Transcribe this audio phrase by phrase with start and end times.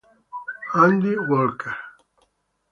[0.81, 1.75] Andy Walker